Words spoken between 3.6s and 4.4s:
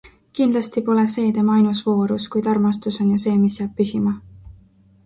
jääb püsima.